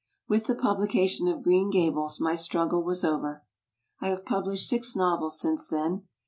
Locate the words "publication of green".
0.55-1.69